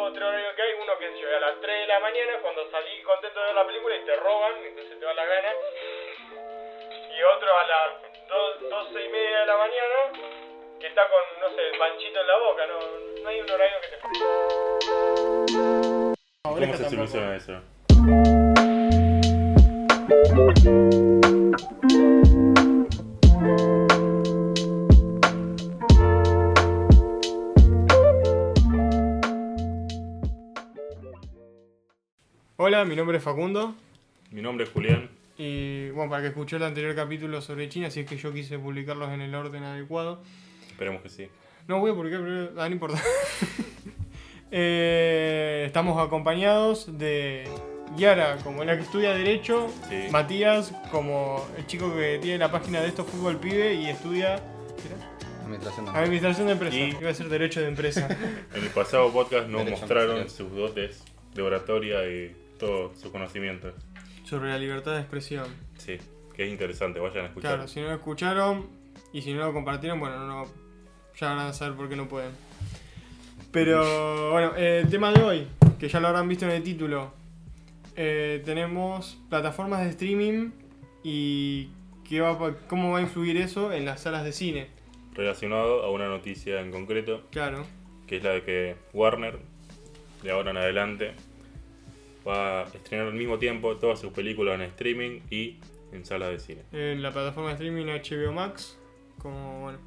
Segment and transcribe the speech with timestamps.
[0.00, 3.02] Otro horario que hay, uno que yo, a las 3 de la mañana, cuando salí
[3.02, 5.48] contento de ver la película y te roban, entonces te va la gana.
[7.14, 7.90] Y otro a las
[8.60, 10.12] 12 y media de la mañana,
[10.80, 12.78] que está con, no sé, el panchito en la boca, no,
[13.22, 13.96] no hay un horario que te...
[16.42, 17.60] ¿Cómo se soluciona eso?
[32.78, 33.74] Hola, mi nombre es Facundo.
[34.30, 35.10] Mi nombre es Julián.
[35.36, 38.56] Y bueno, para que escuchó el anterior capítulo sobre China, si es que yo quise
[38.56, 40.22] publicarlos en el orden adecuado.
[40.70, 41.28] Esperemos que sí.
[41.66, 43.02] No voy a publicar primero, ah, no importa.
[44.52, 47.48] Eh, estamos acompañados de
[47.96, 50.04] Yara, como la que estudia Derecho, Sí.
[50.12, 54.88] Matías, como el chico que tiene la página de esto Fútbol Pibe y estudia ¿qué
[54.94, 55.42] era?
[55.42, 56.76] Administración de Administración de Empresa.
[56.76, 58.06] Y- Iba a ser Derecho de Empresa.
[58.54, 61.02] En el pasado podcast nos Derecho mostraron sus dotes
[61.34, 63.74] de oratoria y todos sus conocimientos.
[64.24, 65.46] sobre la libertad de expresión.
[65.78, 65.96] Sí,
[66.34, 67.54] que es interesante, vayan a escuchar.
[67.54, 68.66] Claro, si no lo escucharon
[69.12, 70.44] y si no lo compartieron, bueno, no,
[71.18, 72.32] ya van a saber por qué no pueden.
[73.50, 75.46] Pero bueno, eh, el tema de hoy,
[75.78, 77.12] que ya lo habrán visto en el título,
[77.96, 80.50] eh, tenemos plataformas de streaming
[81.02, 81.70] y
[82.06, 84.68] qué va, cómo va a influir eso en las salas de cine.
[85.14, 87.64] Relacionado a una noticia en concreto, Claro,
[88.06, 89.38] que es la de que Warner,
[90.22, 91.14] de ahora en adelante,
[92.28, 95.58] va a estrenar al mismo tiempo todas sus películas en streaming y
[95.92, 96.62] en salas de cine.
[96.72, 98.76] en la plataforma de streaming HBO Max,
[99.18, 99.78] como bueno,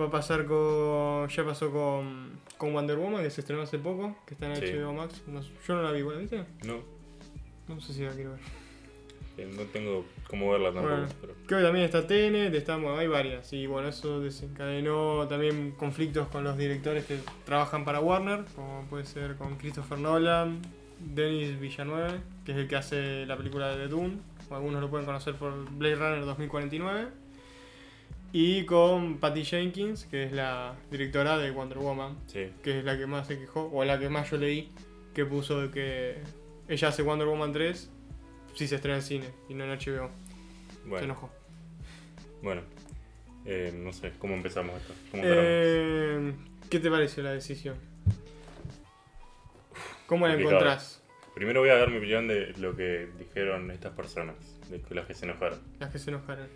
[0.00, 4.16] va a pasar con, ya pasó con, con Wonder Woman, que se estrenó hace poco,
[4.26, 4.66] que está en Sí.
[4.76, 5.22] HBO Max.
[5.26, 6.44] No yo no la vi, ¿la viste?
[6.64, 6.78] No,
[7.68, 8.40] No sé si la quiero ver.
[9.38, 10.94] eh, no tengo cómo verla tampoco.
[10.94, 11.08] Bueno.
[11.20, 13.52] pero- Creo que también está Tenet, está, bueno, hay varias.
[13.52, 19.04] Y bueno, eso desencadenó también conflictos con los directores que trabajan para Warner, como puede
[19.04, 20.60] ser con Christopher Nolan,
[21.14, 24.18] Denis Villeneuve, que es el que hace la película de Dune,
[24.50, 27.08] o algunos lo pueden conocer por Blade Runner 2049.
[28.34, 32.96] Y con Patty Jenkins, que es la directora de Wonder Woman, Sí, que es la
[32.96, 34.70] que más se quejó, o la que más yo leí,
[35.14, 36.16] que puso de que
[36.68, 37.90] ella hace Wonder Woman 3
[38.54, 40.08] si se estrena en cine y no en HBO.
[40.08, 41.30] Se bueno, enojó.
[42.42, 42.62] bueno.
[43.44, 44.94] Eh, no sé, ¿cómo empezamos esto?
[45.14, 46.32] Eh,
[46.70, 47.74] ¿Qué te pareció la decisión?
[50.12, 50.58] ¿Cómo la Complicado.
[50.60, 51.02] encontrás?
[51.34, 54.36] Primero voy a dar mi opinión de lo que dijeron estas personas,
[54.68, 55.58] de las que se enojaron.
[55.80, 56.48] Las que se enojaron.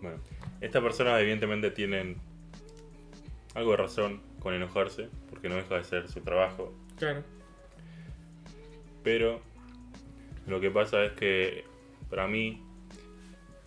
[0.00, 0.18] Bueno,
[0.60, 2.18] estas personas evidentemente tienen
[3.56, 7.24] algo de razón con enojarse, porque no deja de ser su trabajo, Claro.
[9.02, 9.40] pero
[10.46, 11.64] lo que pasa es que
[12.08, 12.62] para mí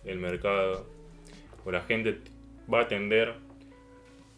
[0.06, 0.86] el mercado
[1.66, 2.22] o la gente
[2.72, 3.34] va a tender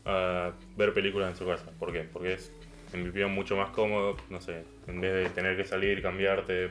[0.05, 1.71] a ver películas en su casa.
[1.79, 2.01] ¿Por qué?
[2.01, 2.53] Porque es,
[2.93, 6.71] en mi opinión, mucho más cómodo, no sé, en vez de tener que salir, cambiarte,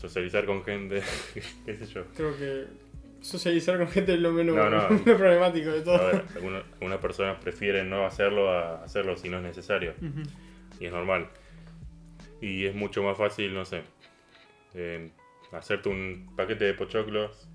[0.00, 1.02] socializar con gente,
[1.66, 2.04] qué sé yo.
[2.16, 2.66] Creo que
[3.20, 4.88] socializar con gente es lo menos, No, no.
[5.06, 5.96] lo problemático de todo.
[5.96, 9.94] A ver, alguna- algunas personas prefieren no hacerlo a hacerlo si no es necesario.
[10.78, 11.28] Y es normal.
[12.40, 13.82] Y es mucho más fácil, no sé,
[14.74, 15.10] eh,
[15.52, 17.46] hacerte un paquete de pochoclos,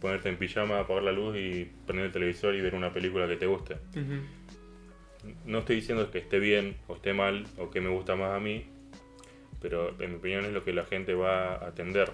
[0.00, 3.36] ponerte en pijama, apagar la luz y prender el televisor y ver una película que
[3.36, 3.76] te guste.
[5.44, 8.40] No estoy diciendo que esté bien o esté mal o que me gusta más a
[8.40, 8.66] mí,
[9.60, 12.10] pero en mi opinión es lo que la gente va a atender.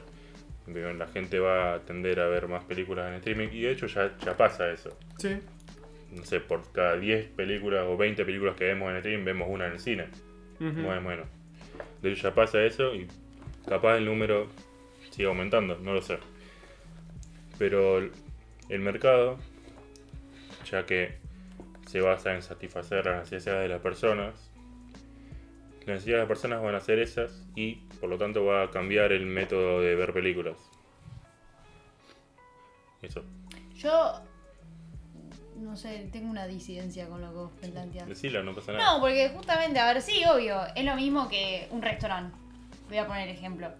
[0.66, 3.62] En mi opinión, La gente va a tender a ver más películas en streaming y
[3.62, 4.96] de hecho ya, ya pasa eso.
[5.18, 5.38] Sí.
[6.12, 9.48] no sé, por cada 10 películas o 20 películas que vemos en el stream, vemos
[9.50, 10.06] una en el cine.
[10.60, 10.82] Ujú.
[10.82, 11.22] Bueno, bueno.
[12.02, 13.06] De hecho ya pasa eso y
[13.66, 14.48] capaz el número
[15.10, 16.18] sigue aumentando, no lo sé.
[17.58, 19.38] Pero el mercado,
[20.70, 21.16] ya que
[21.88, 24.50] se basa en satisfacer las necesidades de las personas,
[25.78, 28.70] las necesidades de las personas van a ser esas y por lo tanto va a
[28.70, 30.56] cambiar el método de ver películas.
[33.00, 33.24] Eso.
[33.74, 34.22] Yo.
[35.56, 38.06] No sé, tengo una disidencia con lo que vos planteás.
[38.06, 38.92] Decila, no pasa nada.
[38.92, 42.36] No, porque justamente, a ver, sí, obvio, es lo mismo que un restaurante.
[42.88, 43.72] Voy a poner ejemplo.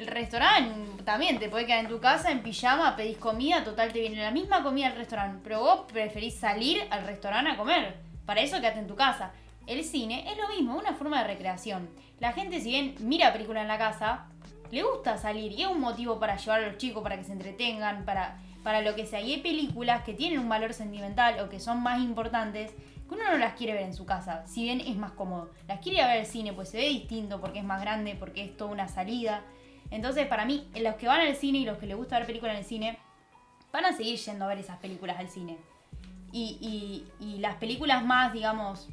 [0.00, 4.00] El restaurante también te puede quedar en tu casa en pijama, pedís comida, total te
[4.00, 7.98] viene la misma comida al restaurante, pero vos preferís salir al restaurante a comer.
[8.24, 9.32] Para eso quédate en tu casa.
[9.66, 11.90] El cine es lo mismo, una forma de recreación.
[12.18, 14.24] La gente, si bien mira película en la casa,
[14.70, 17.32] le gusta salir y es un motivo para llevar a los chicos, para que se
[17.32, 19.20] entretengan, para, para lo que sea.
[19.20, 22.72] Y hay películas que tienen un valor sentimental o que son más importantes
[23.06, 25.50] que uno no las quiere ver en su casa, si bien es más cómodo.
[25.68, 28.16] Las quiere ir a ver al cine, pues se ve distinto, porque es más grande,
[28.18, 29.42] porque es toda una salida.
[29.90, 32.54] Entonces, para mí, los que van al cine y los que les gusta ver películas
[32.54, 32.98] en el cine,
[33.72, 35.58] van a seguir yendo a ver esas películas al cine.
[36.32, 38.88] Y, y- y las películas más, digamos,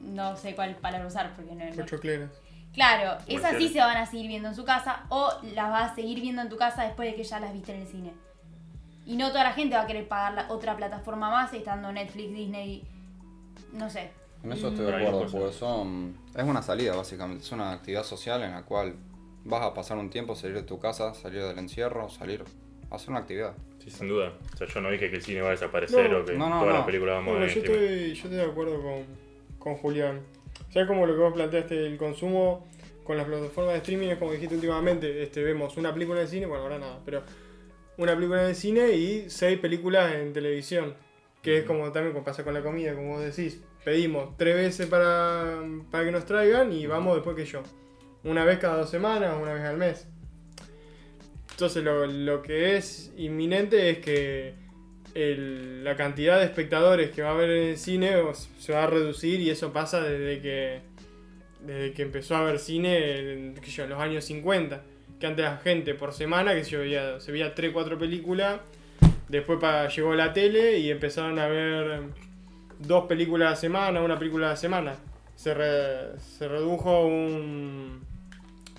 [0.00, 2.30] no sé cuál palabra usar porque no, no- Pochocleras.
[2.72, 5.94] Claro, esas sí se van a seguir viendo en su casa o las vas a
[5.94, 8.12] seguir viendo en tu casa después de que ya las viste en el cine.
[9.04, 12.32] Y no toda la gente va a querer pagar la otra plataforma más estando Netflix,
[12.32, 12.82] Disney,
[13.72, 14.10] no sé.
[14.44, 18.42] En eso estoy de acuerdo, porque son, es una salida básicamente, es una actividad social
[18.42, 18.94] en la cual
[19.44, 22.44] vas a pasar un tiempo, salir de tu casa, salir del encierro, salir
[22.90, 23.54] a hacer una actividad.
[23.78, 24.32] Sí, sin duda.
[24.52, 26.48] O sea, yo no dije que el cine va a desaparecer No, o que no,
[26.48, 26.78] no, todas no.
[26.78, 27.84] las películas vamos Bueno, a yo en streaming.
[27.84, 29.04] estoy, yo estoy de acuerdo con,
[29.58, 30.20] con Julián.
[30.68, 32.66] O sea, como lo que vos planteaste, el consumo
[33.04, 36.46] con las plataformas de streaming es como dijiste últimamente, este, vemos una película el cine,
[36.46, 37.22] bueno, ahora nada, pero
[37.98, 40.94] una película el cine y seis películas en televisión.
[41.42, 44.86] Que es como también como pasa con la comida, como vos decís, pedimos tres veces
[44.86, 47.62] para, para que nos traigan y vamos después que yo.
[48.24, 50.06] Una vez cada dos semanas, una vez al mes.
[51.50, 54.54] Entonces lo, lo que es inminente es que
[55.14, 58.12] la cantidad de espectadores que va a haber en el cine
[58.58, 60.80] se va a reducir y eso pasa desde que
[61.60, 63.54] desde que empezó a haber cine en
[63.88, 64.82] los años 50
[65.20, 68.60] que antes la gente por semana que se veía se veía 3 4 películas
[69.28, 72.00] después pa- llegó la tele y empezaron a ver
[72.78, 74.96] dos películas a la semana una película a la semana
[75.34, 78.04] se, re- se redujo un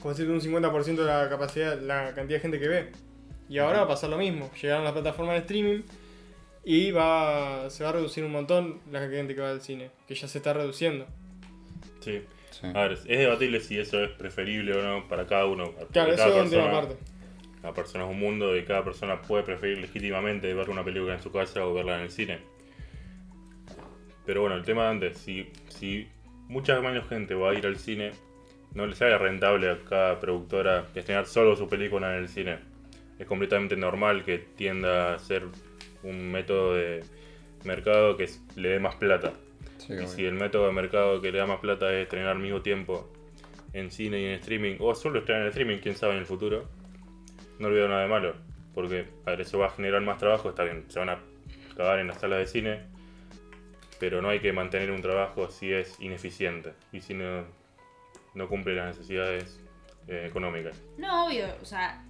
[0.02, 2.92] como un 50% de la capacidad la cantidad de gente que ve
[3.50, 5.82] y ahora va a pasar lo mismo llegaron las plataformas de streaming
[6.66, 10.16] y va se va a reducir un montón la gente que va al cine, que
[10.16, 11.06] ya se está reduciendo.
[12.00, 12.22] Sí.
[12.52, 12.68] Sí.
[12.74, 15.72] A ver, es debatible si eso es preferible o no para cada uno.
[15.92, 16.96] Claro, eso es un tema aparte.
[17.62, 21.22] Cada persona es un mundo y cada persona puede preferir legítimamente ver una película en
[21.22, 22.40] su casa o verla en el cine.
[24.26, 26.08] Pero bueno, el tema de antes, si, si
[26.48, 28.12] mucha menos gente va a ir al cine,
[28.74, 32.60] no les sale rentable a cada productora destinar solo su película en el cine.
[33.20, 35.44] Es completamente normal que tienda a ser
[36.04, 37.04] un método de
[37.64, 39.34] mercado que le dé más plata.
[39.78, 40.08] Sí, Y obvio.
[40.08, 43.10] si el método de mercado que le da más plata es estrenar al mismo tiempo
[43.74, 46.70] en cine y en streaming, o solo estrenar en streaming, quién sabe en el futuro,
[47.60, 48.36] no le veo nada de malo.
[48.74, 51.20] Porque, a ver, eso va a generar más trabajo, está bien, se van a
[51.78, 52.82] cagar en las salas de cine,
[54.00, 57.44] pero no hay que mantener un trabajo si es ineficiente y si no,
[58.34, 59.60] no cumple las necesidades
[60.08, 60.82] eh, económicas.
[60.98, 62.04] No, obvio, o sea,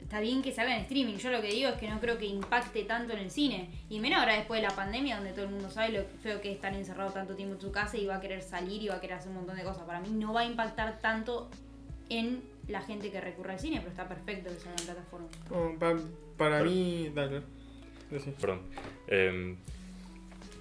[0.00, 1.14] está bien que salga en streaming.
[1.16, 3.70] Yo lo que digo es que no creo que impacte tanto en el cine.
[3.88, 6.50] Y menos ahora después de la pandemia, donde todo el mundo sabe lo feo que
[6.50, 8.96] es estar encerrado tanto tiempo en su casa y va a querer salir y va
[8.96, 9.82] a querer hacer un montón de cosas.
[9.84, 11.50] Para mí no va a impactar tanto
[12.08, 15.28] en la gente que recurre al cine, pero está perfecto que salga en plataforma.
[15.78, 15.96] Pa-
[16.36, 17.42] para Pero- mí, dale.
[18.40, 18.62] Perdón.
[19.06, 19.56] Eh,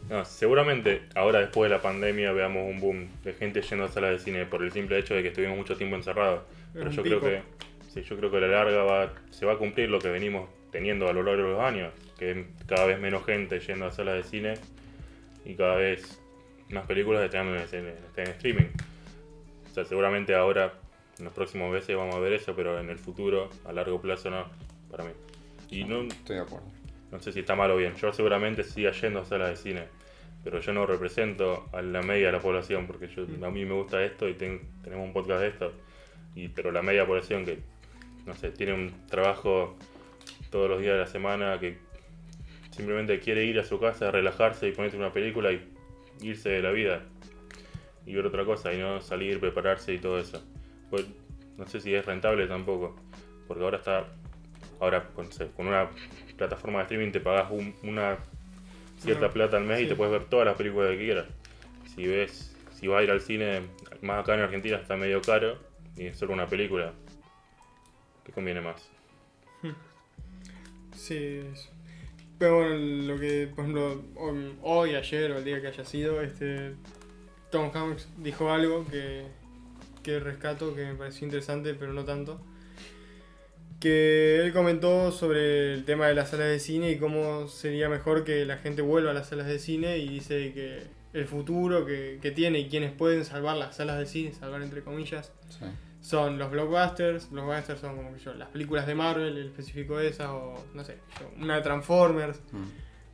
[0.09, 4.11] no, seguramente ahora después de la pandemia veamos un boom de gente yendo a salas
[4.11, 6.43] de cine por el simple hecho de que estuvimos mucho tiempo encerrados.
[6.73, 7.41] Pero yo creo que
[7.93, 10.49] sí, yo creo que a la larga va, se va a cumplir lo que venimos
[10.71, 14.15] teniendo a lo largo de los años, que cada vez menos gente yendo a salas
[14.15, 14.53] de cine
[15.45, 16.19] y cada vez
[16.69, 18.67] más películas están en, en- en streaming.
[19.69, 20.73] O sea, seguramente ahora
[21.17, 24.29] en los próximos meses vamos a ver eso, pero en el futuro, a largo plazo
[24.29, 24.45] no,
[24.91, 25.11] para mí.
[25.71, 26.65] Y no, Estoy de acuerdo.
[27.11, 27.95] No sé si está mal o bien.
[27.95, 29.83] Yo seguramente siga yendo a salas de cine.
[30.43, 32.87] Pero yo no represento a la media de la población.
[32.87, 35.73] Porque yo, a mí me gusta esto y ten- tenemos un podcast de esto.
[36.35, 37.59] Y, pero la media población que,
[38.25, 39.75] no sé, tiene un trabajo
[40.49, 41.59] todos los días de la semana.
[41.59, 41.77] Que
[42.71, 45.67] simplemente quiere ir a su casa, relajarse y ponerse una película y
[46.21, 47.03] irse de la vida.
[48.05, 48.73] Y ver otra cosa.
[48.73, 50.41] Y no salir, prepararse y todo eso.
[50.89, 51.05] Pues
[51.57, 52.95] no sé si es rentable tampoco.
[53.47, 54.05] Porque ahora está
[54.79, 55.89] Ahora, con, con una
[56.39, 58.17] plataforma de streaming te pagas un- una
[58.97, 61.27] cierta plata al mes y te puedes ver todas las películas que quieras.
[61.95, 63.61] Si ves, si vas a ir al cine,
[64.01, 65.57] más acá en Argentina está medio caro
[65.95, 66.93] y es solo una película.
[68.25, 68.89] ¿Qué conviene más?
[70.95, 71.41] Sí,
[72.37, 72.75] pero bueno,
[73.13, 76.73] lo que, por ejemplo, hoy, hoy, ayer o el día que haya sido, este
[77.51, 79.25] Tom Hanks dijo algo que,
[80.03, 82.41] que rescato, que me pareció interesante, pero no tanto.
[83.79, 88.23] Que él comentó sobre el tema de las salas de cine y cómo sería mejor
[88.25, 90.83] que la gente vuelva a las salas de cine y dice que
[91.13, 94.81] el futuro que, que tiene y quienes pueden salvar las salas de cine, salvar entre
[94.83, 95.65] comillas, Sí.
[96.01, 97.29] son los blockbusters.
[97.31, 100.83] Blockbusters son como que yo, las películas de Marvel, el específico de esas, o no
[100.83, 102.39] sé, yo, una de Transformers.
[102.51, 102.63] Mm.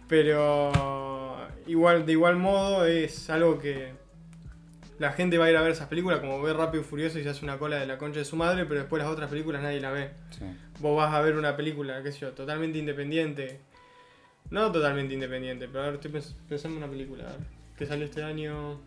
[0.07, 3.93] Pero igual, de igual modo es algo que
[4.99, 7.23] la gente va a ir a ver esas películas, como ver Rápido y Furioso y
[7.23, 9.61] se hace una cola de la concha de su madre, pero después las otras películas
[9.61, 10.11] nadie la ve.
[10.31, 10.45] Sí.
[10.79, 13.59] Vos vas a ver una película, qué sé yo, totalmente independiente.
[14.51, 17.39] No totalmente independiente, pero a ver, estoy pens- pensando en una película, a ver,
[17.77, 18.79] que salió este año.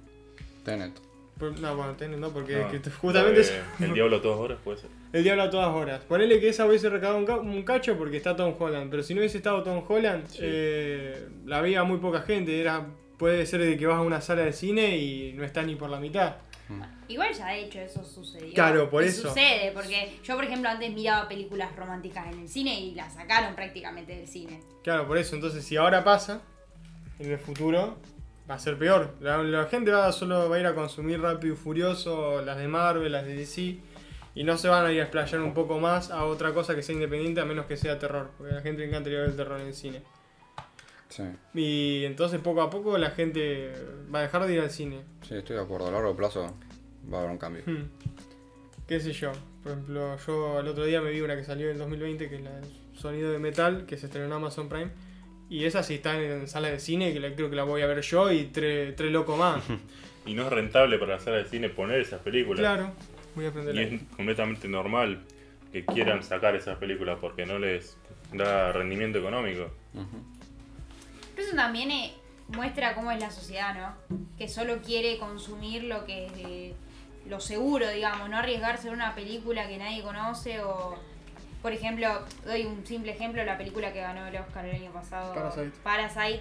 [0.65, 0.93] Tenet.
[1.39, 4.23] Por- No, bueno, Tenet no, porque No, que t- la justamente es- El Diablo a
[4.23, 4.91] todas horas puede ser.
[5.13, 6.01] El diablo a todas horas.
[6.05, 8.91] Ponele que esa hubiese recaudado un, ca- un cacho porque está Tom Holland.
[8.91, 10.39] Pero si no hubiese estado Tom Holland, Sí.
[10.43, 12.61] eh, la veía muy poca gente.
[12.61, 12.87] Era
[13.19, 15.91] puede ser de que vas a una sala de cine y no está ni por
[15.91, 16.37] la mitad.
[17.09, 18.53] Igual ya de hecho eso sucedió.
[18.53, 19.29] Claro, por Y eso.
[19.29, 23.55] Sucede, porque yo por ejemplo antes miraba películas románticas en el cine y las sacaron
[23.55, 24.61] prácticamente del cine.
[24.83, 25.35] Claro, por eso.
[25.35, 26.43] Entonces, si ahora pasa,
[27.19, 27.97] en el futuro
[28.49, 29.15] va a ser peor.
[29.21, 32.69] La, la gente va solo va a ir a consumir Rápido y Furioso, las de
[32.69, 33.79] Marvel, las de DC,
[34.35, 36.83] y no se van a ir a explayar un poco más a otra cosa que
[36.83, 38.31] sea independiente, a menos que sea terror.
[38.37, 40.03] Porque a la gente le encanta ir a ver el terror en el cine.
[41.09, 41.23] Sí,
[41.55, 43.73] Y entonces, poco a poco, la gente
[44.15, 45.03] va a dejar de ir al cine.
[45.23, 45.89] sí, estoy de acuerdo.
[45.89, 46.55] A largo plazo
[47.13, 47.63] va a haber un cambio.
[47.67, 47.89] Hmm.
[48.87, 49.33] ¿Qué sé yo?
[49.63, 52.37] Por ejemplo, yo el otro día me vi una que salió en el 2020, que
[52.37, 54.91] es la de Sonido de Metal, que se estrenó en Amazon Prime.
[55.51, 57.87] Y esa sí está en, sala de cine, que la, creo que la voy a
[57.87, 59.63] ver yo y tres tres locos más.
[60.27, 62.61] Y no es rentable para la sala de cine poner esas películas.
[62.61, 62.93] claro,
[63.35, 65.23] voy a aprender Y es completamente normal
[65.73, 67.97] que quieran sacar esas películas porque no les
[68.35, 69.71] da rendimiento económico.
[69.95, 70.38] Ujú.
[71.39, 72.13] Pero eso también eh,
[72.49, 74.19] muestra cómo es la sociedad, ¿no?
[74.37, 76.75] Que solo quiere consumir lo que es de-
[77.27, 80.97] lo seguro, digamos, no arriesgarse en una película que nadie conoce o,
[81.63, 82.09] por ejemplo,
[82.45, 85.71] doy un simple ejemplo, la película que ganó el Oscar el año pasado, Parasite.
[85.85, 86.41] Parasite,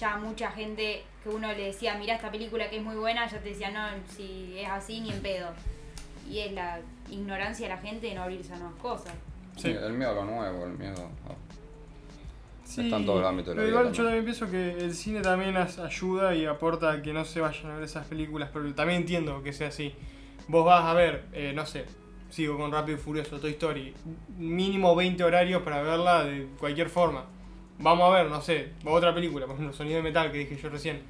[0.00, 3.38] ya mucha gente que uno le decía, mira esta película que es muy buena, ya
[3.38, 3.86] te decía, no,
[4.16, 5.50] si es así ni en pedo.
[6.26, 9.12] Y es la ignorancia de la gente de no abrirse a nuevas cosas.
[9.56, 9.70] Sí, Sí.
[9.72, 11.61] el miedo a lo nuevo, el miedo a...
[12.74, 14.24] Sí, está en todo el ámbito de la pero vida igual yo también.
[14.24, 17.84] pienso que el cine también ayuda y aporta a que no se vayan a ver
[17.84, 19.92] esas películas, pero también entiendo que sea así.
[20.48, 21.84] Vos vas a ver, eh, no sé,
[22.30, 23.92] sigo con Rápido y Furioso, Toy Story,
[24.38, 27.26] mínimo 20 horarios para verla de cualquier forma.
[27.78, 30.68] Vamos a ver, no sé, otra película, por ejemplo, Sonido de Metal que dije yo
[30.68, 31.00] recién.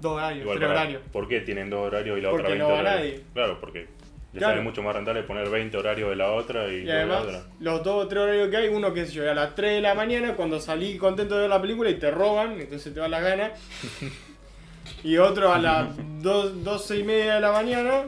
[0.00, 1.02] Dos horarios, Igual tres para- horarios.
[1.12, 3.12] ¿Por qué tienen dos horarios y la Porque otra 20 no va horarios?
[3.14, 3.24] nadie.
[3.32, 3.86] Claro, porque
[4.34, 4.54] les Claro.
[4.54, 7.22] sale mucho más rentable poner 20 horarios de la otra y, Y de la además,
[7.22, 7.42] otra.
[7.60, 9.94] los dos o tres horarios que hay, uno que yo, a las 3 de la
[9.94, 13.22] mañana, cuando salí contento de ver la película y te roban, entonces te van las
[13.22, 13.52] ganas.
[15.04, 15.88] y otro a las
[16.22, 18.02] 2, 12 y media de la mañana,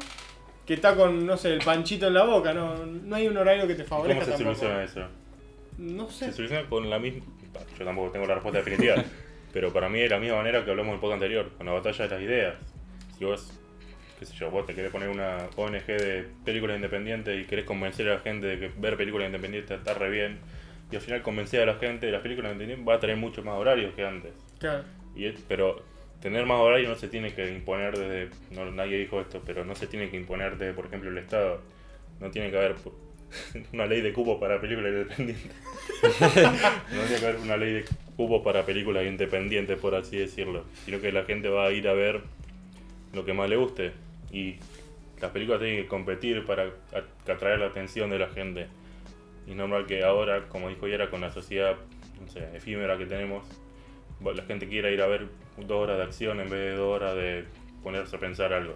[0.66, 3.66] que está con, no sé, el panchito en la boca, no, no hay un horario
[3.66, 4.54] que te ¿Cómo favorezca se tampoco.
[4.56, 5.00] soluciona eso?
[5.78, 6.26] No sé.
[6.26, 7.24] Se soluciona con la misma.
[7.78, 8.96] Yo tampoco tengo la respuesta definitiva,
[9.52, 11.72] pero para mí de la misma manera que hablamos en el podcast anterior, con la
[11.72, 12.54] batalla de las ideas.
[13.18, 13.52] Si vos,
[14.18, 18.08] qué sé yo, vos te querés poner una ONG de películas independientes y querés convencer
[18.08, 20.38] a la gente de que ver películas independientes está re bien,
[20.90, 23.44] y al final convencer a la gente de las películas independientes va a tener muchos
[23.44, 24.32] más horarios que antes.
[24.58, 24.84] Claro.
[25.14, 25.82] Y es- pero
[26.20, 28.30] tener más horarios no se tiene que imponer desde.
[28.50, 31.60] No, nadie dijo esto, pero no se tiene que imponer desde, por ejemplo, el Estado.
[32.20, 32.76] No tiene que haber
[33.72, 35.50] una ley de cupos para películas independientes.
[36.02, 37.84] no tiene que haber una ley de
[38.16, 40.64] cupos para películas independientes, por así decirlo.
[40.84, 42.20] Sino que la gente va a ir a ver
[43.12, 43.92] lo que más le guste.
[44.30, 44.56] Y
[45.20, 46.70] las películas tienen que competir para
[47.28, 48.66] atraer la atención de la gente.
[49.46, 51.76] Y es normal que ahora, como dijo Yara, con la sociedad
[52.20, 53.44] no sé, efímera que tenemos,
[54.20, 55.28] la gente quiera ir a ver
[55.58, 57.44] dos horas de acción en vez de dos horas de
[57.82, 58.74] ponerse a pensar algo.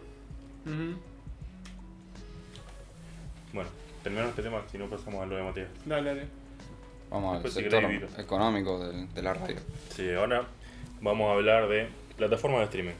[3.52, 3.68] Bueno,
[4.02, 5.68] terminamos este tema, si no pasamos a lo de Matías.
[5.84, 6.26] Dale, dale.
[7.10, 9.56] Vamos al Después si sector económico del- de, la radio.
[9.88, 10.44] Sí, ahora
[11.00, 12.94] vamos a hablar de plataformas de streaming.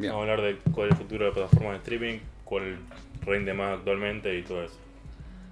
[0.00, 0.14] Bien.
[0.14, 2.78] Vamos a hablar de cuál es el futuro de las plataformas de streaming, cuál
[3.20, 4.76] rinde más actualmente y todo eso.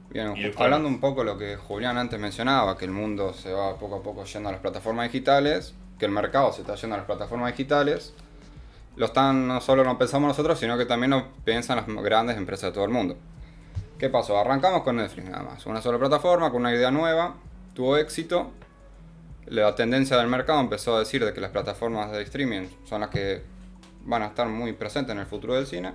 [0.09, 3.77] Bien, hablando un poco de lo que Julián antes mencionaba, que el mundo se va
[3.77, 6.99] poco a poco yendo a las plataformas digitales, que el mercado se está yendo a
[6.99, 8.15] las plataformas digitales,
[8.97, 12.71] lo están, no solo lo pensamos nosotros, sino que también lo piensan las grandes empresas
[12.71, 13.19] de todo el mundo.
[13.99, 14.39] ¿Qué pasó?
[14.39, 17.35] Arrancamos con Netflix nada más, una sola plataforma, con una idea nueva,
[17.75, 18.51] tuvo éxito,
[19.45, 23.11] la tendencia del mercado empezó a decir de que las plataformas de streaming son las
[23.11, 23.58] que
[24.05, 25.93] van a estar muy presentes en el futuro del cine.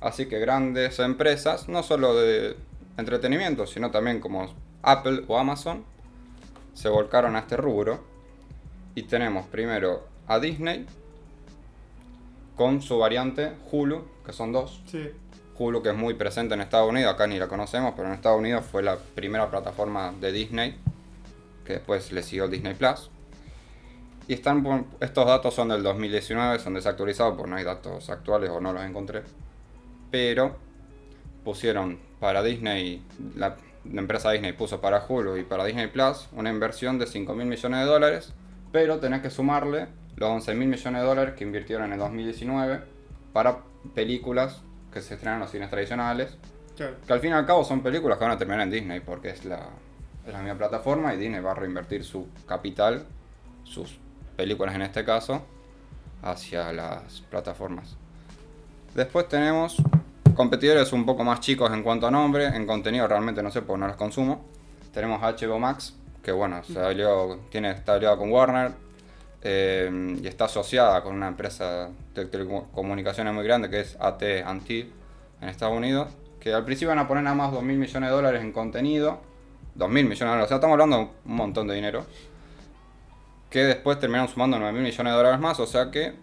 [0.00, 2.56] Así que grandes empresas, no solo de
[2.96, 4.46] entretenimiento, sino también como
[4.82, 5.84] Apple o Amazon,
[6.74, 8.08] se volcaron a este rubro.
[8.94, 10.86] Y tenemos primero a Disney
[12.56, 14.82] con su variante Hulu, que son dos.
[14.86, 15.10] Sí.
[15.58, 18.38] Hulu que es muy presente en Estados Unidos, acá ni la conocemos, pero en Estados
[18.38, 20.76] Unidos fue la primera plataforma de Disney,
[21.64, 23.10] que después le siguió Disney Plus.
[24.30, 28.48] Y están, pon- estos datos son del 2019, son desactualizados porque no hay datos actuales
[28.50, 29.22] o no los encontré.
[30.12, 30.56] Pero
[31.44, 33.02] pusieron para Disney,
[33.34, 33.56] la,
[33.92, 37.46] la empresa Disney puso para Hulu y para Disney Plus una inversión de 5 mil
[37.46, 38.32] millones de dólares,
[38.70, 42.82] pero tenés que sumarle los 11 mil millones de dólares que invirtieron en el 2019
[43.32, 43.58] para
[43.96, 46.36] películas que se estrenan en los cines tradicionales,
[46.76, 46.94] Claro.
[47.04, 49.30] que al fin y al cabo son películas que van a terminar en Disney porque
[49.30, 49.60] es la,
[50.24, 53.04] es la misma plataforma y Disney va a reinvertir su capital,
[53.64, 53.98] sus
[54.40, 55.42] películas en este caso,
[56.22, 57.96] hacia las plataformas.
[58.94, 59.76] Después tenemos
[60.34, 63.80] competidores un poco más chicos en cuanto a nombre, en contenido realmente no sé porque
[63.80, 64.42] no los consumo.
[64.94, 68.72] Tenemos HBO Max, que bueno, se alió- tiene, está aliado con Warner,
[69.42, 74.90] eh, y está asociada con una empresa de telecomunicaciones muy grande que es AT&T
[75.42, 76.08] en Estados Unidos,
[76.40, 79.20] que al principio van a poner nada más 2 mil millones de dólares en contenido,
[79.74, 82.04] 2 mil millones de dólares, o sea, estamos hablando de un montón de dinero,
[83.50, 86.14] que después terminaron sumando 9 mil millones de dólares más, o sea que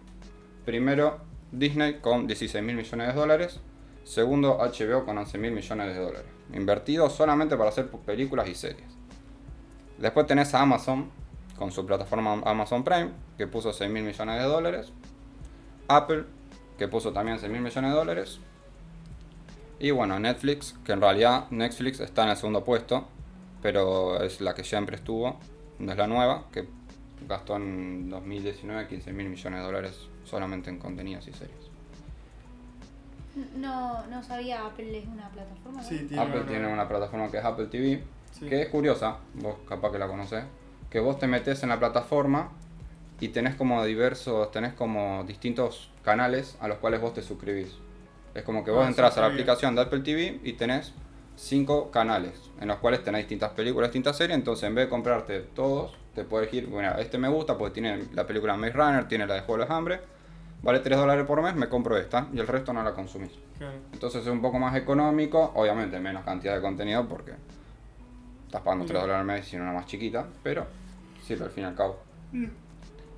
[0.64, 1.20] primero
[1.52, 3.60] Disney con 16 mil millones de dólares,
[4.04, 8.88] segundo HBO con 11 mil millones de dólares, invertidos solamente para hacer películas y series.
[9.98, 11.10] Después tenés a Amazon
[11.58, 14.92] con su plataforma Amazon Prime, que puso 6 mil millones de dólares,
[15.88, 16.24] Apple,
[16.78, 18.40] que puso también 6 mil millones de dólares,
[19.80, 23.06] y bueno, Netflix, que en realidad Netflix está en el segundo puesto,
[23.62, 25.38] pero es la que siempre estuvo,
[25.78, 26.66] no es la nueva, que
[27.26, 31.56] gastó en 2019 15 mil millones de dólares solamente en contenidos y series.
[33.56, 35.80] No, no sabía, Apple es una plataforma.
[35.80, 35.88] ¿no?
[35.88, 38.46] Sí, tiene Apple una- tiene una plataforma que es Apple TV, Sí.
[38.48, 40.44] que es curiosa, vos capaz que la conocés,
[40.90, 42.50] que vos te metes en la plataforma
[43.20, 47.76] y tenés como diversos, tenés como distintos canales a los cuales vos te suscribís.
[48.34, 49.40] Es como que vos Ah, entras sí, a la bien.
[49.40, 50.92] aplicación de Apple TV y tenés
[51.36, 55.40] cinco canales en los cuales tenés distintas películas, distintas series, entonces en vez de comprarte
[55.40, 59.26] todos, te puedes elegir, bueno, este me gusta porque tiene la película Maze Runner, tiene
[59.26, 60.00] la de Juego de los Hambre,
[60.62, 63.32] vale 3 dólares por mes, me compro esta y el resto no la consumís.
[63.56, 63.74] Claro.
[63.92, 67.32] Entonces es un poco más económico, obviamente menos cantidad de contenido porque
[68.46, 70.66] estás pagando 3 dólares al mes y una más chiquita, pero
[71.24, 72.00] sirve al fin y al cabo.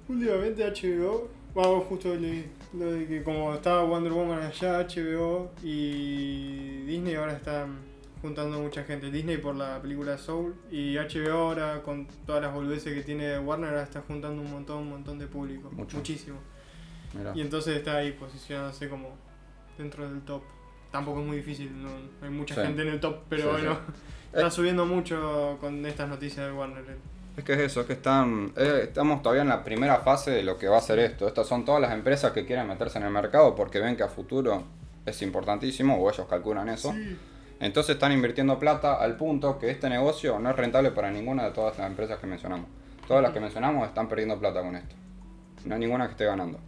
[0.08, 6.82] Últimamente HBO, vamos justo leí lo de que como estaba Wonder Woman allá, HBO y
[6.84, 7.89] Disney ahora están
[8.22, 9.10] juntando mucha gente.
[9.10, 13.70] Disney por la película Soul y HBO ahora con todas las boludeces que tiene Warner
[13.70, 15.70] ahora está juntando un montón, un montón de público.
[15.72, 15.96] Mucho.
[15.96, 16.38] Muchísimo.
[17.34, 19.08] Y entonces está ahí posicionándose como
[19.76, 20.42] dentro del top.
[20.92, 21.88] Tampoco es muy difícil, no,
[22.22, 22.60] hay mucha Sí.
[22.62, 23.92] gente en el top, pero Sí, bueno, sí.
[24.34, 26.84] está subiendo mucho con estas noticias de Warner.
[26.88, 26.96] eh.
[27.36, 30.42] Es que es eso, es que están, eh, estamos todavía en la primera fase de
[30.42, 31.26] lo que va a ser esto.
[31.28, 34.08] Estas son todas las empresas que quieren meterse en el mercado porque ven que a
[34.08, 34.64] futuro
[35.06, 36.92] es importantísimo, o ellos calculan eso.
[36.92, 37.16] Sí.
[37.60, 41.50] Entonces están invirtiendo plata al punto que este negocio no es rentable para ninguna de
[41.50, 42.66] todas las empresas que mencionamos.
[43.06, 44.96] Todas las que mencionamos están perdiendo plata con esto.
[45.66, 46.58] No hay ninguna que esté ganando.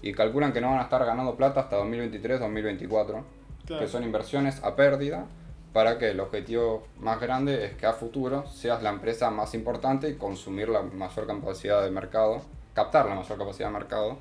[0.00, 3.24] Y calculan que no van a estar ganando plata hasta 2023-2024,
[3.66, 3.82] Claro.
[3.84, 5.26] que son inversiones a pérdida,
[5.74, 10.08] para que el objetivo más grande es que a futuro seas la empresa más importante
[10.08, 12.40] y consumir la mayor capacidad de mercado,
[12.74, 14.18] captar la mayor capacidad de mercado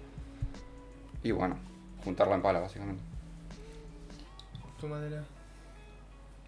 [1.24, 1.58] y bueno,
[2.04, 3.02] juntarla en pala básicamente.
[4.82, 5.24] Toma de la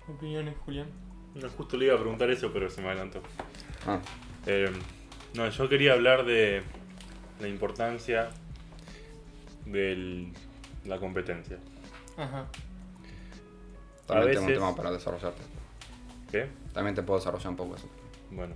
[0.10, 0.88] opiniones, Julián.
[1.36, 3.22] No, justo le iba a preguntar eso, pero se me adelantó.
[3.88, 4.00] Ah,
[4.46, 4.72] Eh,
[5.36, 6.64] no, yo quería hablar de
[7.40, 8.30] la importancia
[9.66, 10.32] de
[10.86, 11.58] la competencia.
[12.18, 12.48] Ajá.
[14.08, 15.42] también A tengo un veces- tema para desarrollarte.
[16.32, 16.48] ¿Qué?
[16.74, 17.88] También te puedo desarrollar un poco eso.
[18.32, 18.56] Bueno,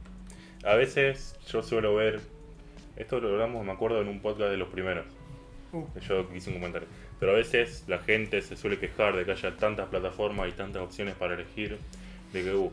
[0.65, 2.21] a veces yo suelo ver,
[2.95, 5.05] esto lo hablamos, me acuerdo, en un podcast de los primeros,
[5.71, 6.87] Uh, que yo hice un comentario,
[7.23, 10.81] pero a veces la gente se suele quejar de que haya tantas plataformas y tantas
[10.81, 11.79] opciones para elegir,
[12.33, 12.69] de que, uh,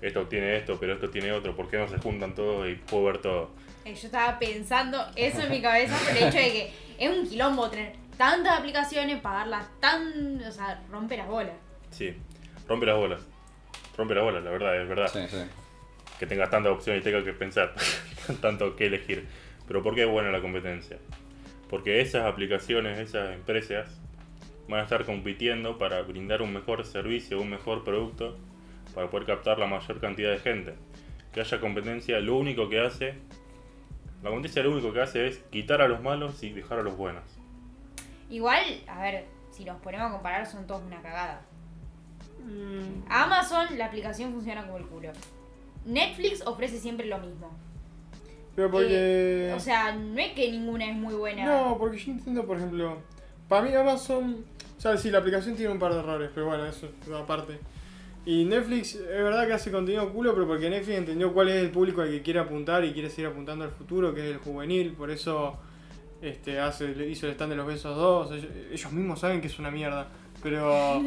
[0.00, 3.04] esto tiene esto, pero esto tiene otro, ¿por qué no se juntan todos y puedo
[3.04, 3.50] ver todo?
[3.84, 7.28] Eh, Yo estaba pensando eso en mi cabeza por el hecho de que es un
[7.28, 10.42] quilombo tener tantas aplicaciones, pagarlas tan.
[10.42, 11.52] O sea, rompe las bolas.
[11.90, 12.16] Sí,
[12.66, 13.20] rompe las bolas,
[13.98, 15.10] rompe las bolas, la verdad, es verdad.
[15.12, 15.44] Sí, sí.
[16.18, 17.74] que tengas tantas opciones y tengas que pensar
[18.40, 19.28] tanto que elegir.
[19.68, 20.96] Pero ¿por qué es buena la competencia?
[21.72, 23.88] Porque esas aplicaciones, esas empresas
[24.68, 28.36] van a estar compitiendo para brindar un mejor servicio, un mejor producto,
[28.94, 30.74] para poder captar la mayor cantidad de gente.
[31.32, 33.14] Que haya competencia, lo único que hace,
[34.22, 36.94] la competencia lo único que hace es quitar a los malos y dejar a los
[36.94, 37.24] buenos.
[38.28, 41.40] Igual, a ver, si nos ponemos a comparar, son todos una cagada.
[42.44, 45.12] mm, Amazon, la aplicación funciona como el culo.
[45.86, 47.50] Netflix ofrece siempre lo mismo.
[48.54, 49.48] Pero porque.
[49.48, 51.44] Eh, o sea, no es que ninguna es muy buena.
[51.44, 52.98] No, porque yo entiendo, por ejemplo,
[53.48, 54.44] para mí Amazon,
[54.76, 57.58] o sea, sí, la aplicación tiene un par de errores, pero bueno, eso es aparte.
[58.24, 61.70] Y Netflix, es verdad que hace contenido culo, pero porque Netflix entendió cuál es el
[61.70, 64.92] público al que quiere apuntar y quiere seguir apuntando al futuro, que es el juvenil,
[64.92, 65.58] por eso
[66.20, 69.58] este, hace, hizo el stand de los besos 2, ellos, ellos mismos saben que es
[69.58, 70.08] una mierda,
[70.42, 71.00] pero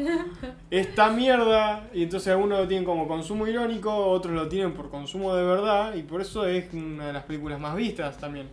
[0.70, 5.34] esta mierda, y entonces algunos lo tienen como consumo irónico, otros lo tienen por consumo
[5.34, 8.48] de verdad, y por eso es una de las películas más vistas también.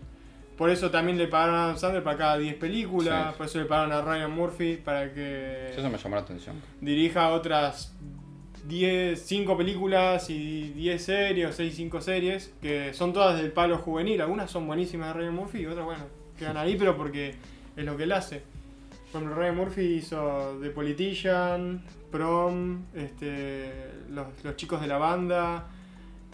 [0.57, 3.37] Por eso también le pagaron a Adam Sandler para cada 10 películas, Sí.
[3.37, 6.55] por eso le pagaron a Ryan Murphy para que Eso me llamó la atención.
[6.79, 7.95] dirija otras
[8.67, 13.77] 10, 5 películas y 10 series o 6, 5 series, que son todas del palo
[13.77, 14.21] juvenil.
[14.21, 16.03] Algunas son buenísimas de Ryan Murphy y otras, bueno,
[16.37, 17.35] quedan ahí, pero porque
[17.75, 18.43] es lo que él hace.
[19.13, 23.71] Por ejemplo, Ryan Murphy hizo The Politician, Prom, este,
[24.09, 25.67] los, los chicos de la banda,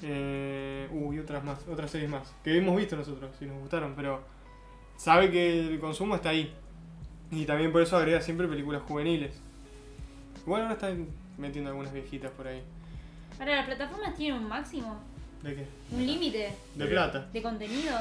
[0.02, 2.34] Eh, uh, y otras más, otras series más.
[2.42, 4.22] Que hemos visto nosotros, si nos gustaron, pero
[4.96, 6.54] sabe que el consumo está ahí.
[7.32, 9.34] Y también por eso agrega siempre películas juveniles.
[10.46, 11.06] Bueno, ahora están
[11.38, 12.62] metiendo algunas viejitas por ahí.
[13.40, 14.98] Ahora, ¿las plataformas tienen un máximo?
[15.44, 15.66] ¿De qué?
[15.92, 17.28] ¿Un límite De- plata.
[17.34, 17.94] de contenido?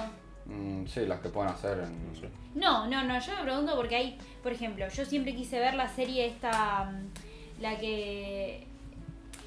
[0.48, 2.08] Mm, sí, las que pueden hacer en...
[2.08, 2.28] No sé.
[2.54, 5.88] No, no, no, yo me pregunto porque hay, por ejemplo, yo siempre quise ver la
[5.88, 8.66] serie esta, mm, la que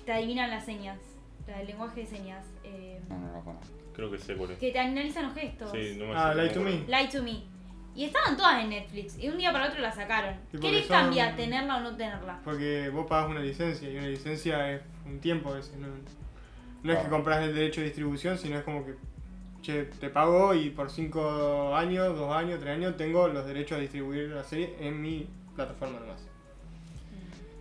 [0.06, 1.00] te adivinan las señas,
[1.48, 3.68] la del lenguaje de señas, eh, No, no la conozco.
[3.94, 4.58] Creo que sé cuál es.
[4.60, 5.72] que te analizan los gestos.
[5.72, 6.72] Sí, no me Ah, sé, Lie no to me.
[6.88, 7.44] Lie to Me.
[7.94, 9.18] Y estaban todas en Netflix.
[9.20, 10.36] Y un día para otro la sacaron.
[10.50, 12.40] ¿Qué les son- cambia tenerla o no tenerla?
[12.46, 15.76] Porque vos pagas una licencia y una licencia es un tiempo a veces.
[15.78, 15.88] No,
[16.84, 18.96] no es que compras el derecho de distribución, sino es como que,
[19.62, 23.82] che, te pago y por 5 años, 2 años, 3 años tengo los derechos a
[23.82, 26.28] distribuir la serie en mi plataforma nomás.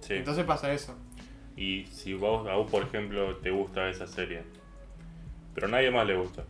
[0.01, 0.15] Sí.
[0.15, 0.97] Entonces pasa eso.
[1.57, 4.43] Y si vos, a vos, por ejemplo, te gusta esa serie,
[5.55, 6.45] pero a nadie más le gusta,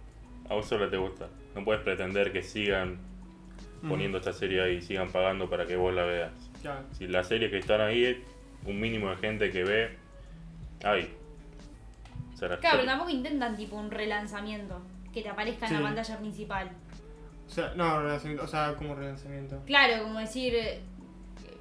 [0.49, 2.99] a vos solo te gusta, no puedes pretender que sigan
[3.89, 6.33] poniendo esta serie ahí y sigan pagando para que vos la veas.
[6.93, 8.23] Si la serie que están ahí,
[8.67, 9.97] un mínimo de gente que ve,
[10.85, 11.15] hay.
[12.41, 14.81] La Claro, pero tampoco intentan tipo un relanzamiento.
[15.13, 15.79] Que te aparezca en Sí.
[15.79, 16.71] la pantalla principal.
[17.47, 19.61] O sea, no, relanzamiento, o sea, como relanzamiento.
[19.67, 20.81] Claro, como decir, eh,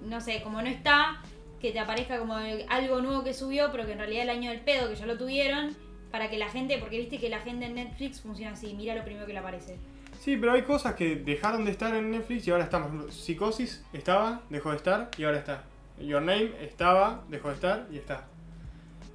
[0.05, 1.21] no sé, como no está,
[1.59, 4.62] que te aparezca como algo nuevo que subió, pero que en realidad el año del
[4.62, 5.75] pedo, que ya lo tuvieron,
[6.12, 9.03] para que la gente, porque viste que la gente en Netflix funciona así, mira lo
[9.03, 9.77] primero que le aparece.
[10.19, 12.81] Sí, pero hay cosas que dejaron de estar en Netflix y ahora están.
[12.83, 15.63] Por ejemplo, Psicosis estaba, dejó de estar y ahora está.
[15.99, 18.27] Your Name estaba, dejó de estar y está.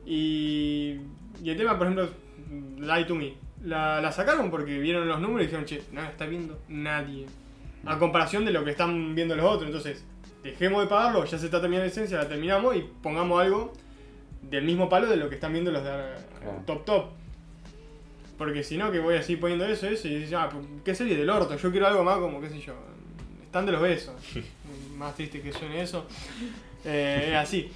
[0.07, 1.01] Y,
[1.43, 2.09] y el tema, por ejemplo,
[2.79, 3.35] Lie to Me.
[3.65, 7.27] La, la sacaron porque vieron los números y dijeron, che, no la está viendo nadie.
[7.87, 9.67] A comparación de lo que están viendo los otros.
[9.67, 10.05] Entonces,
[10.43, 13.73] dejemos de pagarlo, ya se está terminando la licencia, la terminamos y pongamos algo
[14.43, 16.63] del mismo palo de lo que están viendo los de Claro.
[16.67, 17.05] top top.
[18.37, 21.17] Porque si no, que voy así poniendo eso, eso y dices, ah, pues, ¿qué serie
[21.17, 21.57] del orto?
[21.57, 22.75] Yo quiero algo más como, qué sé yo,
[23.45, 24.15] están de los besos.
[24.99, 26.07] más triste que suene eso.
[26.85, 27.71] Eh, es así.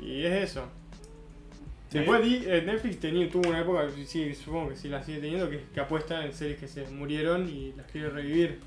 [0.00, 0.64] Y es eso.
[1.92, 5.62] Di- eh, Netflix tenía, tuvo una época, sí, supongo que sí la sigue teniendo, que,
[5.72, 8.58] que apuesta en series que se murieron y las quiere revivir.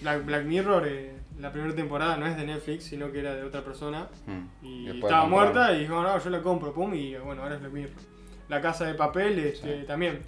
[0.00, 3.44] Black, Black Mirror, eh, la primera temporada no es de Netflix, sino que era de
[3.44, 4.08] otra persona.
[4.26, 4.66] Mm.
[4.66, 7.60] Y después estaba muerta y dijo, no, yo la compro, pum, y bueno, ahora es
[7.60, 7.92] Black Mirror.
[8.48, 9.86] La Casa de Papel este, Sí.
[9.86, 10.20] también.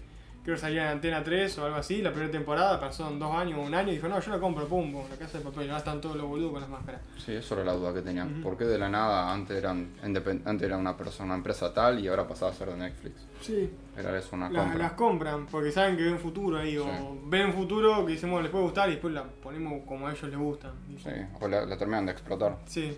[0.45, 3.35] Creo que salía en Antena 3 o algo así, la primera temporada, pasó en dos
[3.35, 5.45] años o un año, y dijo, no, yo la compro, pum, pum, La Casa de
[5.45, 5.63] Papel.
[5.71, 7.01] Ahora están todos los boludos con las máscaras.
[7.17, 8.25] Sí, eso era la duda que tenía.
[8.27, 8.43] Ujú.
[8.43, 11.99] ¿Por qué de la nada antes, eran independ- antes era una persona, una empresa tal
[11.99, 13.27] y ahora pasaba a ser de Netflix?
[13.41, 13.71] Sí.
[13.97, 14.79] Era eso una La- compra.
[14.79, 16.91] las compran porque saben que ven futuro ahí, o Sí.
[17.25, 20.25] ven futuro que dicen, bueno, les puede gustar y después la ponemos como a ellos
[20.29, 20.73] les gustan.
[21.03, 22.59] Sí, o la, la terminan de explotar.
[22.67, 22.95] Sí.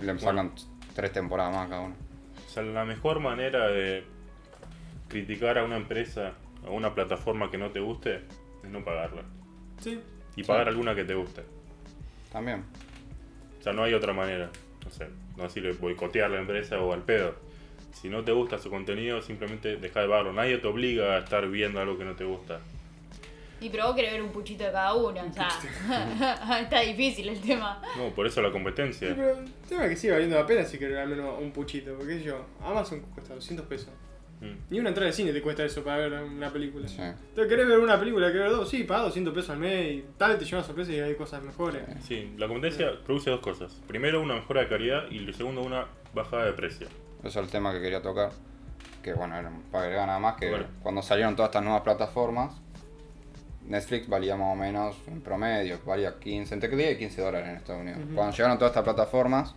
[0.00, 0.50] Y le sacan
[0.94, 1.94] tres temporadas más cada una.
[1.94, 4.02] O sea, la mejor manera de
[5.08, 6.32] criticar a una empresa,
[6.64, 8.22] a una plataforma que no te guste,
[8.62, 9.22] es no pagarla.
[9.80, 10.00] Sí.
[10.36, 10.46] Y Sí.
[10.46, 11.42] pagar alguna que te guste.
[12.32, 12.64] También.
[13.58, 14.50] O sea, no hay otra manera.
[14.84, 17.34] No sé, no decirle boicotear la empresa o al pedo.
[17.92, 20.32] Si no te gusta su contenido, simplemente deja de verlo.
[20.32, 22.60] Nadie te obliga a estar viendo algo que no te gusta.
[23.58, 25.48] Y pero vos querés ver un puchito de cada uno, o sea,
[26.60, 27.80] está difícil el tema.
[27.96, 29.14] No, por eso la Sí, competencia.
[29.16, 31.94] pero el tema es que sigue valiendo la pena si querés al menos un puchito,
[31.96, 33.88] porque yo, Amazon cuesta 200 pesos.
[34.40, 34.54] Mm.
[34.70, 36.86] Ni una entrada de cine te cuesta eso para ver una película.
[36.88, 37.00] Sí.
[37.34, 38.68] ¿Te querés ver una película, querés ver dos?
[38.68, 41.14] Sí, paga 200 pesos al mes y tal vez te lleva una sorpresa y hay
[41.14, 41.82] cosas mejores.
[42.02, 43.72] Sí, la competencia produce dos cosas.
[43.86, 46.86] Primero, una mejora de calidad y lo segundo, una bajada de precio.
[47.24, 48.30] Eso es el tema que quería tocar.
[49.02, 50.66] Que bueno, era para agregar nada más que Bueno.
[50.82, 52.52] cuando salieron todas estas nuevas plataformas,
[53.66, 57.56] Netflix valía más o menos en promedio, valía 15, entre 10 y 15 dólares en
[57.56, 58.00] Estados Unidos.
[58.14, 59.54] Cuando llegaron todas estas plataformas,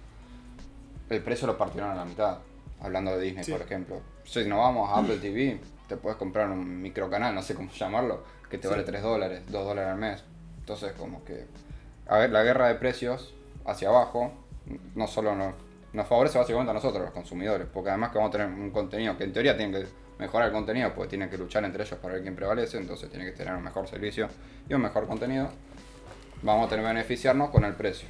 [1.09, 2.37] el precio lo partieron a la mitad.
[2.81, 3.51] Hablando de Disney, Sí.
[3.51, 4.01] por ejemplo.
[4.29, 8.23] Si nos vamos a Apple TV, te puedes comprar un microcanal, no sé cómo llamarlo,
[8.47, 8.69] que te Sí.
[8.69, 10.23] vale 3 dólares, 2 dólares al mes.
[10.59, 11.45] Entonces, como que.
[12.07, 13.33] A ver, la guerra de precios
[13.65, 14.31] hacia abajo
[14.93, 15.55] no solo nos,
[15.93, 19.17] nos favorece básicamente a nosotros, los consumidores, porque además que vamos a tener un contenido
[19.17, 19.87] que en teoría tienen que
[20.19, 23.31] mejorar el contenido, porque tienen que luchar entre ellos para ver quién prevalece, entonces tienen
[23.31, 24.27] que tener un mejor servicio
[24.69, 25.49] y un mejor contenido.
[26.43, 28.07] Vamos a tener que beneficiarnos con el precio.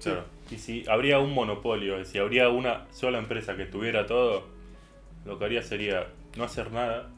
[0.00, 0.24] Claro.
[0.52, 4.51] Y si habría un monopolio, si habría una sola empresa que tuviera todo,
[5.24, 6.06] lo que haría sería
[6.36, 7.08] no hacer nada,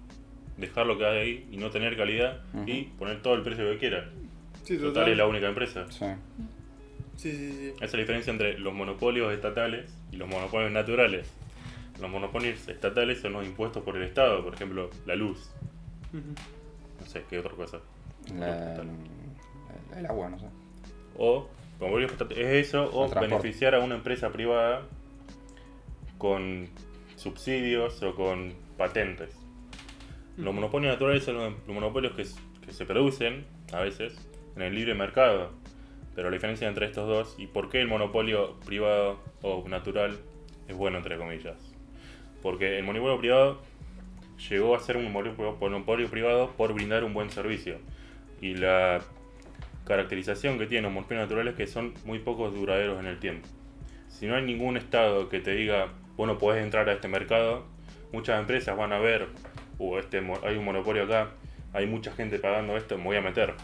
[0.57, 3.79] dejar lo que hay ahí y no tener calidad y poner todo el precio que
[3.79, 4.09] quiera.
[4.64, 5.87] Sí, Total es la única empresa.
[5.90, 6.07] Sí.
[7.17, 7.73] Sí, sí, sí.
[7.77, 11.31] Esa es la diferencia entre los monopolios estatales y los monopolios naturales.
[12.01, 15.51] Los monopolios estatales son los impuestos por el Estado, por ejemplo, la luz.
[16.12, 17.79] No sé, qué otra cosa.
[18.37, 18.88] La- el,
[19.99, 20.47] el agua, no sé.
[21.17, 24.83] O, monopolios estatales, es eso, o beneficiar a una empresa privada
[26.19, 26.69] con
[27.25, 29.35] subsidios o con patentes.
[30.37, 32.25] Los monopolios naturales son los monopolios que,
[32.65, 34.15] que se producen, a veces,
[34.57, 35.53] en el libre mercado.
[36.15, 40.19] Pero la diferencia entre estos dos y por qué el monopolio privado o natural
[40.69, 41.57] es bueno, entre comillas.
[42.43, 43.63] Porque el monopolio privado
[44.51, 47.79] llegó a ser un monopolio monopolio privado por brindar un buen servicio.
[48.43, 49.01] Y la
[49.87, 53.49] caracterización que tienen los monopolios naturales es que son muy pocos duraderos en el tiempo.
[54.09, 57.64] Si no hay ningún estado que te diga, bueno, podés entrar a este mercado,
[58.12, 59.29] muchas empresas van a ver,
[59.79, 61.31] o este, hay un monopolio acá,
[61.72, 63.55] hay mucha gente pagando esto, me voy a meter.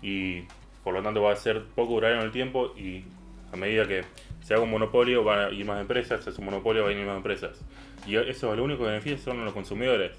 [0.00, 0.42] Y
[0.84, 3.04] por lo tanto va a ser poco duradero en el tiempo y
[3.52, 4.04] a medida que
[4.42, 7.00] se haga un monopolio van a ir más empresas, se hace un monopolio van a
[7.00, 7.60] ir más empresas.
[8.06, 10.12] Y eso lo único que beneficia son los consumidores,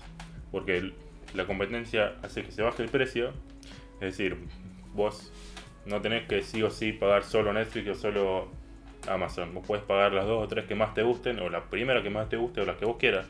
[0.52, 0.94] porque
[1.34, 3.34] la competencia hace que se baje el precio,
[3.96, 4.38] es decir,
[4.94, 5.32] vos
[5.86, 8.48] no tenés que sí o sí pagar solo Netflix o solo
[9.08, 9.54] Amazon.
[9.54, 12.10] Vos podés pagar las dos o tres que más te gusten, o la primera que
[12.10, 13.26] más te guste, o las que vos quieras,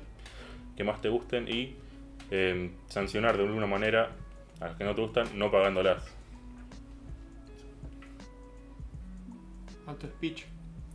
[0.78, 1.76] que más te gusten, y
[2.32, 4.12] eh, sancionar de alguna manera
[4.60, 6.04] a las que no te gustan, no pagándolas.
[9.88, 10.46] Alto speech.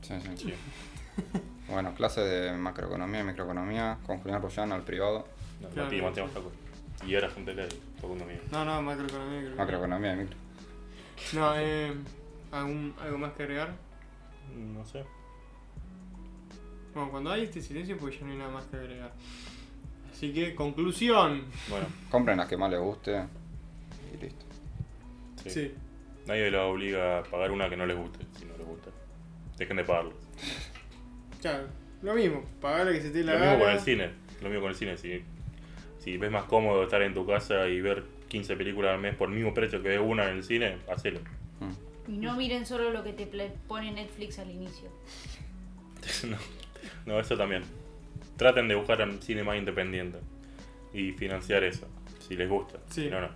[0.03, 0.37] Sí, sí.
[0.37, 0.55] Sí.
[1.69, 5.27] Bueno, clase de macroeconomía y microeconomía con Julián Rollano al privado.
[5.61, 5.85] No, Claro.
[5.85, 7.69] Mati, Mati, Mati, Y ahora gente ley,
[8.01, 8.39] segundo mío.
[8.51, 9.43] No, no, macroeconomía.
[9.51, 10.37] que- Macroeconomía y micro.
[11.35, 11.93] No, eh,
[12.53, 13.73] ¿algún, ¿algo más que agregar?
[14.57, 15.05] No sé.
[16.95, 19.13] Bueno, cuando hay este silencio, pues ya no hay nada más que agregar.
[20.13, 21.45] Así que, conclusión.
[21.69, 23.25] Bueno, Compren las que más les guste
[24.15, 24.45] y listo.
[25.43, 25.51] sí.
[25.51, 25.75] Sí.
[26.27, 28.91] Nadie los obliga a pagar una que no les guste, si no les gusta.
[29.57, 30.13] Dejen de pagarlo.
[31.41, 31.69] Claro,
[32.03, 33.65] lo mismo, pagar la que se te la Lo mismo gana.
[33.65, 34.11] con el cine.
[34.43, 34.99] Lo mismo con el cine.
[34.99, 35.23] Si,
[36.01, 39.31] si ves más cómodo estar en tu casa y ver 15 películas al mes por
[39.31, 41.21] el mismo precio que ves una en el cine, hacelo.
[42.09, 44.89] Y no miren solo lo que te ple- pone Netflix al inicio.
[46.29, 46.37] no,
[47.07, 47.63] no, eso también.
[48.37, 50.19] Traten de buscar un cine más independiente
[50.93, 51.87] y financiar eso,
[52.27, 52.79] si les gusta.
[52.89, 53.05] Sí.
[53.05, 53.29] Si no, no.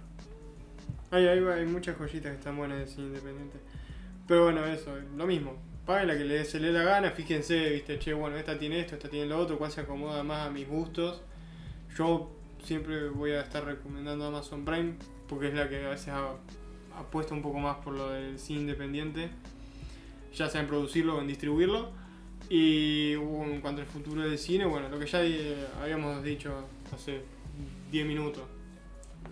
[1.10, 3.58] Hay, hay, hay muchas joyitas que están buenas de cine independiente.
[4.26, 5.56] Pero bueno, eso, lo mismo.
[5.84, 8.78] Paguen la que le, se le dé la gana, fíjense, viste, che, bueno, esta tiene
[8.80, 11.20] esto, esta tiene lo otro, cuál se acomoda más a mis gustos.
[11.98, 12.30] Yo
[12.64, 14.94] siempre voy a estar recomendando Amazon Prime,
[15.28, 16.36] porque es la que a veces ha-
[16.98, 19.30] apuesta un poco más por lo del cine independiente,
[20.34, 21.90] ya sea en producirlo o en distribuirlo.
[22.48, 26.52] Y en cuanto al futuro del cine, bueno, lo que ya eh, habíamos dicho
[26.92, 27.22] hace
[27.90, 28.42] 10 minutos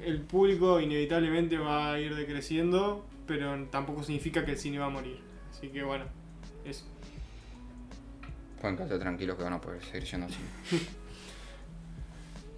[0.02, 4.90] el público inevitablemente va a ir decreciendo, pero tampoco significa que el cine va a
[4.90, 5.20] morir.
[5.50, 6.04] Así que bueno,
[6.64, 6.84] eso.
[8.60, 10.48] Pueden quedarse tranquilos que van a poder seguir yendo al cine.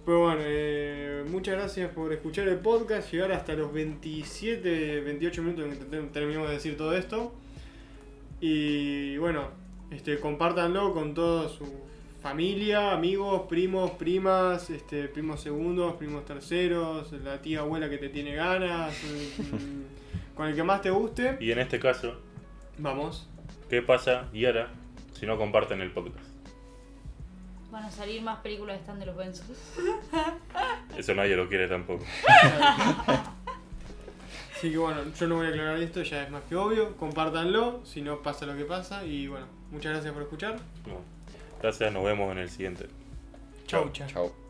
[0.05, 5.65] Pero bueno, eh, muchas gracias por escuchar el podcast, llegar hasta los 27, 28 minutos
[5.65, 7.33] en que te- terminamos de decir todo esto.
[8.41, 9.47] Y bueno,
[9.91, 11.65] este, compártanlo con toda su
[12.21, 18.35] familia, amigos, primos, primas, este, primos segundos, primos terceros, la tía abuela que te tiene
[18.35, 18.93] ganas,
[19.39, 21.37] mm, con el que más te guste.
[21.39, 22.15] Y en este caso,
[22.77, 23.29] Vamos.
[23.69, 24.69] ¿qué pasa y ahora
[25.13, 26.25] si no comparten el podcast?
[27.73, 29.47] Van a salir más películas de Stan de los Benzos.
[30.95, 32.05] Eso nadie lo quiere tampoco.
[34.55, 36.95] Así que bueno, yo no voy a aclarar esto, ya es más que obvio.
[36.97, 39.03] Compártanlo, si no pasa lo que pasa.
[39.03, 40.59] Y bueno, muchas gracias por escuchar.
[40.85, 41.01] No.
[41.63, 42.89] Gracias, nos vemos en el siguiente.
[43.65, 44.07] Chau, chau.
[44.07, 44.42] Chao.